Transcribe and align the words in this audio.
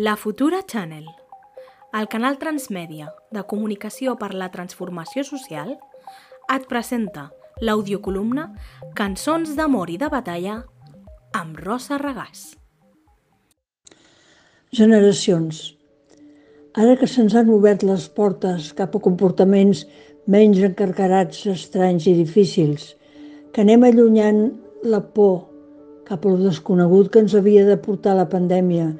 La 0.00 0.14
Futura 0.14 0.60
Channel, 0.64 1.06
el 1.98 2.06
canal 2.06 2.36
transmèdia 2.38 3.08
de 3.34 3.42
comunicació 3.50 4.12
per 4.20 4.28
la 4.30 4.46
transformació 4.52 5.24
social, 5.26 5.72
et 6.54 6.68
presenta 6.70 7.24
l'audiocolumna 7.58 8.44
Cançons 9.00 9.56
d'amor 9.58 9.90
i 9.90 9.98
de 9.98 10.06
batalla 10.12 10.60
amb 11.40 11.58
Rosa 11.64 11.98
Regàs. 11.98 12.44
Generacions. 14.70 15.64
Ara 16.78 16.94
que 17.02 17.10
se'ns 17.10 17.34
han 17.34 17.50
obert 17.58 17.82
les 17.82 18.06
portes 18.06 18.70
cap 18.78 18.94
a 18.94 19.04
comportaments 19.10 19.82
menys 20.30 20.62
encarcarats, 20.70 21.42
estranys 21.58 22.06
i 22.06 22.14
difícils, 22.22 22.92
que 23.50 23.66
anem 23.66 23.90
allunyant 23.90 24.44
la 24.86 25.02
por 25.02 25.48
cap 26.06 26.22
a 26.22 26.30
lo 26.30 26.38
desconegut 26.46 27.10
que 27.10 27.26
ens 27.26 27.34
havia 27.34 27.66
de 27.66 27.82
portar 27.82 28.14
la 28.14 28.30
pandèmia 28.30 28.92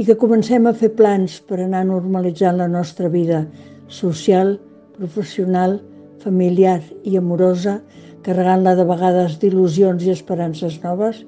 i 0.00 0.04
que 0.08 0.16
comencem 0.16 0.64
a 0.64 0.72
fer 0.72 0.88
plans 0.96 1.34
per 1.44 1.58
anar 1.60 1.82
normalitzant 1.84 2.56
la 2.56 2.68
nostra 2.72 3.10
vida 3.12 3.42
social, 3.92 4.54
professional, 4.96 5.74
familiar 6.22 6.78
i 7.04 7.18
amorosa, 7.20 7.74
carregant-la 8.24 8.72
de 8.78 8.86
vegades 8.88 9.36
d'il·lusions 9.42 10.06
i 10.06 10.14
esperances 10.14 10.78
noves, 10.86 11.20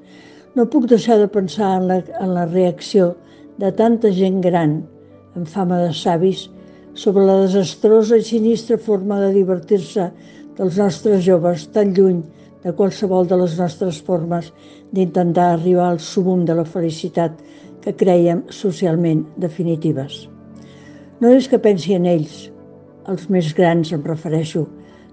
no 0.56 0.64
puc 0.72 0.88
deixar 0.88 1.18
de 1.20 1.28
pensar 1.34 1.74
en 1.82 1.86
la, 1.90 1.98
en 2.24 2.32
la 2.32 2.46
reacció 2.48 3.10
de 3.60 3.74
tanta 3.76 4.08
gent 4.16 4.40
gran, 4.40 4.78
amb 5.36 5.52
fama 5.52 5.82
de 5.82 5.92
savis, 5.92 6.46
sobre 6.96 7.28
la 7.28 7.42
desastrosa 7.42 8.16
i 8.16 8.24
sinistra 8.24 8.80
forma 8.80 9.20
de 9.20 9.34
divertir-se 9.36 10.08
dels 10.56 10.80
nostres 10.80 11.20
joves 11.28 11.68
tan 11.76 11.92
lluny 11.92 12.24
de 12.64 12.72
qualsevol 12.72 13.28
de 13.28 13.36
les 13.44 13.60
nostres 13.60 14.00
formes 14.06 14.48
d'intentar 14.96 15.50
arribar 15.52 15.90
al 15.90 16.00
sumum 16.00 16.46
de 16.48 16.56
la 16.56 16.64
felicitat 16.64 17.36
que 17.82 17.94
creiem 17.98 18.44
socialment 18.50 19.24
definitives. 19.36 20.26
No 21.22 21.30
és 21.34 21.48
que 21.50 21.60
pensi 21.62 21.96
en 21.96 22.06
ells, 22.10 22.48
els 23.10 23.28
més 23.30 23.52
grans 23.54 23.92
em 23.94 24.02
refereixo, 24.06 24.64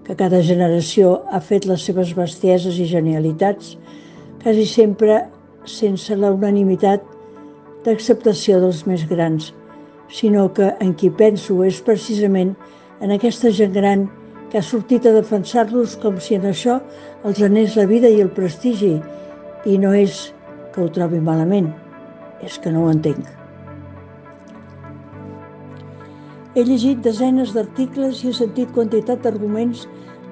que 0.06 0.16
cada 0.18 0.40
generació 0.42 1.20
ha 1.30 1.38
fet 1.44 1.66
les 1.70 1.82
seves 1.86 2.14
bestieses 2.16 2.78
i 2.82 2.86
genialitats, 2.90 3.76
quasi 4.42 4.66
sempre 4.66 5.20
sense 5.68 6.16
la 6.16 6.32
unanimitat 6.34 7.04
d'acceptació 7.84 8.60
dels 8.62 8.84
més 8.88 9.04
grans, 9.10 9.52
sinó 10.10 10.48
que 10.54 10.72
en 10.80 10.94
qui 10.98 11.10
penso 11.10 11.60
és 11.66 11.82
precisament 11.86 12.56
en 13.00 13.14
aquesta 13.14 13.52
gent 13.54 13.76
gran 13.76 14.08
que 14.50 14.58
ha 14.58 14.66
sortit 14.66 15.06
a 15.06 15.14
defensar-los 15.14 15.94
com 16.02 16.18
si 16.18 16.34
en 16.34 16.48
això 16.50 16.80
els 17.24 17.42
anés 17.46 17.76
la 17.78 17.86
vida 17.86 18.10
i 18.10 18.18
el 18.24 18.32
prestigi, 18.34 18.96
i 19.66 19.78
no 19.78 19.94
és 19.94 20.32
que 20.74 20.82
ho 20.82 20.90
trobi 20.90 21.20
malament, 21.22 21.70
és 22.42 22.58
que 22.58 22.72
no 22.72 22.86
ho 22.86 22.90
entenc. 22.92 23.26
He 26.54 26.64
llegit 26.66 27.02
desenes 27.04 27.52
d'articles 27.54 28.24
i 28.24 28.30
he 28.30 28.34
sentit 28.34 28.72
quantitat 28.74 29.22
d'arguments 29.22 29.84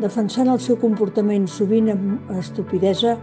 defensant 0.02 0.50
el 0.50 0.58
seu 0.62 0.78
comportament, 0.80 1.46
sovint 1.50 1.92
amb 1.92 2.32
estupidesa, 2.38 3.16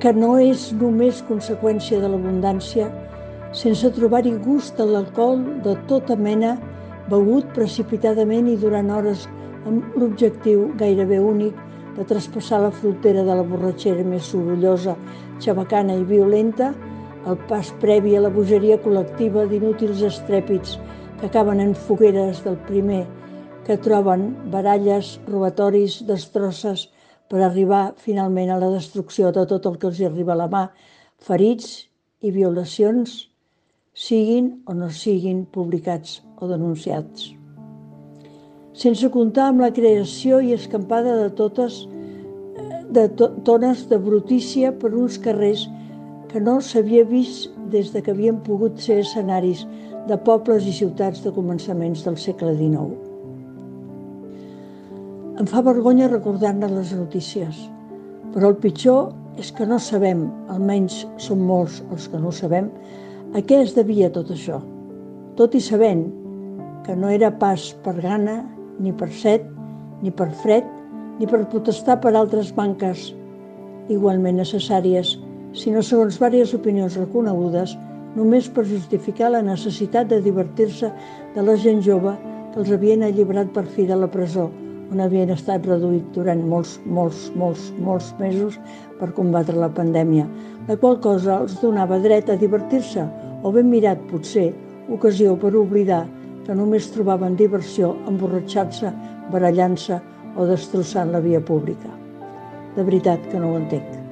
que 0.00 0.12
no 0.14 0.36
és 0.38 0.70
només 0.80 1.20
conseqüència 1.28 2.00
de 2.00 2.08
l'abundància, 2.08 2.88
sense 3.56 3.90
trobar-hi 3.96 4.34
gust 4.44 4.80
a 4.80 4.86
l'alcohol 4.86 5.40
de 5.64 5.74
tota 5.90 6.16
mena, 6.16 6.56
begut 7.08 7.48
precipitadament 7.56 8.50
i 8.52 8.56
durant 8.60 8.90
hores 8.92 9.24
amb 9.66 9.96
l'objectiu 9.96 10.68
gairebé 10.80 11.18
únic 11.20 11.56
de 11.96 12.04
traspassar 12.06 12.60
la 12.62 12.70
frontera 12.70 13.24
de 13.26 13.34
la 13.34 13.44
borratxera 13.44 14.04
més 14.06 14.28
sorollosa, 14.30 14.94
xabacana 15.42 15.96
i 15.96 16.04
violenta, 16.06 16.72
el 17.26 17.38
pas 17.48 17.72
previ 17.82 18.14
a 18.16 18.22
la 18.22 18.30
bogeria 18.32 18.78
col·lectiva 18.82 19.46
d'inútils 19.48 20.02
estrèpits 20.06 20.76
que 21.18 21.26
acaben 21.26 21.60
en 21.60 21.74
fogueres 21.74 22.44
del 22.44 22.58
primer, 22.68 23.04
que 23.66 23.76
troben 23.76 24.30
baralles, 24.52 25.18
robatoris, 25.26 26.00
destrosses, 26.06 26.88
per 27.28 27.42
arribar 27.44 27.94
finalment 28.00 28.50
a 28.50 28.60
la 28.60 28.70
destrucció 28.72 29.32
de 29.34 29.44
tot 29.50 29.66
el 29.68 29.76
que 29.78 29.90
els 29.90 30.00
arriba 30.06 30.32
a 30.32 30.40
la 30.42 30.48
mà, 30.48 30.62
ferits 31.20 31.88
i 32.24 32.30
violacions, 32.32 33.26
siguin 33.92 34.62
o 34.66 34.76
no 34.78 34.88
siguin 34.94 35.44
publicats 35.52 36.22
o 36.38 36.48
denunciats. 36.48 37.34
Sense 38.78 39.10
comptar 39.10 39.48
amb 39.50 39.64
la 39.64 39.72
creació 39.74 40.38
i 40.40 40.54
escampada 40.54 41.16
de 41.18 41.30
totes 41.34 41.82
de 42.94 43.08
to 43.18 43.28
tones 43.44 43.82
de 43.90 43.98
brutícia 44.00 44.70
per 44.72 44.94
uns 44.96 45.18
carrers 45.20 45.66
que 46.28 46.40
no 46.40 46.58
s'havia 46.60 47.04
vist 47.08 47.52
des 47.72 47.92
de 47.92 48.02
que 48.04 48.12
havien 48.12 48.40
pogut 48.44 48.78
ser 48.84 49.00
escenaris 49.02 49.64
de 50.08 50.16
pobles 50.24 50.66
i 50.68 50.74
ciutats 50.76 51.22
de 51.24 51.32
començaments 51.32 52.04
del 52.04 52.16
segle 52.20 52.54
XIX. 52.56 52.96
Em 55.38 55.46
fa 55.46 55.62
vergonya 55.62 56.10
recordar-ne 56.10 56.68
les 56.72 56.92
notícies, 56.96 57.58
però 58.34 58.52
el 58.52 58.58
pitjor 58.60 59.12
és 59.38 59.52
que 59.54 59.66
no 59.66 59.78
sabem, 59.78 60.26
almenys 60.52 61.04
són 61.22 61.44
molts 61.46 61.78
els 61.92 62.08
que 62.10 62.20
no 62.20 62.32
sabem, 62.34 62.72
a 63.36 63.40
què 63.44 63.62
es 63.62 63.76
devia 63.76 64.10
tot 64.10 64.32
això, 64.34 64.58
tot 65.38 65.54
i 65.54 65.62
sabent 65.62 66.08
que 66.86 66.96
no 66.96 67.12
era 67.12 67.30
pas 67.38 67.70
per 67.84 67.94
gana 68.00 68.40
ni 68.80 68.92
per 68.92 69.10
set, 69.12 69.44
ni 70.02 70.10
per 70.10 70.30
fred, 70.42 70.66
ni 71.18 71.26
per 71.26 71.44
protestar 71.52 71.98
per 72.02 72.14
altres 72.16 72.50
manques 72.56 73.12
igualment 73.92 74.38
necessàries, 74.40 75.16
sinó 75.52 75.82
segons 75.82 76.18
diverses 76.18 76.54
opinions 76.54 76.96
reconegudes, 76.98 77.76
només 78.16 78.48
per 78.48 78.64
justificar 78.68 79.30
la 79.32 79.42
necessitat 79.42 80.08
de 80.10 80.20
divertir-se 80.24 80.90
de 81.34 81.44
la 81.44 81.56
gent 81.56 81.82
jove 81.84 82.14
que 82.52 82.60
els 82.62 82.72
havien 82.72 83.04
alliberat 83.04 83.52
per 83.54 83.64
fi 83.76 83.86
de 83.86 83.96
la 83.96 84.08
presó, 84.10 84.48
on 84.92 85.02
havien 85.04 85.30
estat 85.30 85.66
reduït 85.68 86.06
durant 86.14 86.40
molts, 86.48 86.78
molts, 86.86 87.28
molts, 87.36 87.68
molts 87.84 88.12
mesos 88.20 88.56
per 89.00 89.12
combatre 89.16 89.56
la 89.56 89.68
pandèmia, 89.68 90.26
la 90.68 90.76
qual 90.76 90.98
cosa 91.04 91.42
els 91.42 91.58
donava 91.60 92.00
dret 92.04 92.30
a 92.30 92.38
divertir-se, 92.40 93.04
o 93.42 93.52
ben 93.52 93.68
mirat, 93.70 94.00
potser, 94.10 94.50
ocasió 94.88 95.36
per 95.36 95.54
oblidar 95.56 96.06
que 96.46 96.56
només 96.56 96.88
trobaven 96.94 97.36
diversió 97.36 97.92
emborratxant-se, 98.08 98.92
barallant-se 99.32 100.00
o 100.36 100.48
destrossant 100.48 101.12
la 101.12 101.20
via 101.24 101.44
pública. 101.44 101.92
De 102.76 102.84
veritat 102.84 103.20
que 103.28 103.40
no 103.40 103.52
ho 103.52 103.60
entenc. 103.60 104.07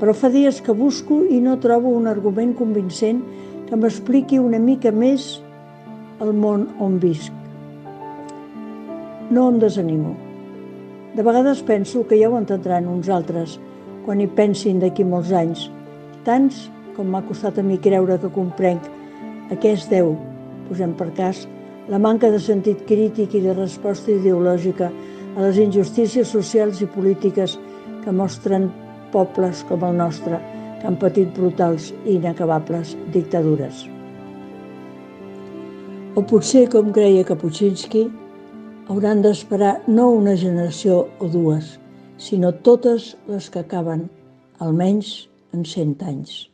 Però 0.00 0.14
fa 0.14 0.30
dies 0.32 0.60
que 0.64 0.74
busco 0.74 1.22
i 1.30 1.40
no 1.40 1.58
trobo 1.62 1.92
un 1.94 2.08
argument 2.10 2.54
convincent 2.58 3.22
que 3.68 3.78
m'expliqui 3.78 4.40
una 4.42 4.58
mica 4.58 4.92
més 4.92 5.38
el 6.24 6.34
món 6.34 6.66
on 6.82 6.98
visc. 7.02 7.32
No 9.30 9.48
em 9.50 9.58
desanimo. 9.62 10.14
De 11.14 11.22
vegades 11.22 11.62
penso 11.62 12.04
que 12.06 12.18
ja 12.20 12.28
ho 12.28 12.38
entendran 12.38 12.90
uns 12.90 13.08
altres 13.08 13.58
quan 14.04 14.20
hi 14.20 14.28
pensin 14.28 14.82
d'aquí 14.82 15.06
molts 15.06 15.32
anys, 15.32 15.68
tants 16.26 16.66
com 16.96 17.08
m'ha 17.10 17.24
costat 17.26 17.58
a 17.58 17.64
mi 17.66 17.78
creure 17.78 18.18
que 18.20 18.32
comprenc 18.34 18.86
a 19.50 19.56
què 19.56 19.72
es 19.78 19.88
deu 19.90 20.14
posem 20.68 20.94
per 20.96 21.10
cas, 21.16 21.44
la 21.88 22.00
manca 22.00 22.30
de 22.32 22.40
sentit 22.40 22.84
crític 22.88 23.34
i 23.36 23.42
de 23.44 23.54
resposta 23.56 24.12
ideològica 24.12 24.90
a 25.34 25.42
les 25.42 25.58
injustícies 25.60 26.30
socials 26.32 26.80
i 26.82 26.88
polítiques 26.88 27.58
que 28.04 28.12
mostren 28.12 28.70
pobles 29.14 29.62
com 29.70 29.86
el 29.86 29.96
nostre, 30.02 30.40
que 30.80 30.90
han 30.90 30.98
patit 31.00 31.30
brutals 31.38 31.92
i 32.04 32.18
inacabables 32.18 32.92
dictadures. 33.14 33.86
O 36.14 36.22
potser, 36.22 36.66
com 36.70 36.92
creia 36.94 37.24
Kapuscinski, 37.26 38.04
hauran 38.92 39.22
d'esperar 39.24 39.78
no 39.88 40.10
una 40.20 40.36
generació 40.38 41.04
o 41.18 41.30
dues, 41.32 41.76
sinó 42.18 42.52
totes 42.66 43.14
les 43.30 43.50
que 43.50 43.64
acaben, 43.64 44.08
almenys 44.62 45.14
en 45.56 45.64
cent 45.66 45.96
anys. 46.06 46.53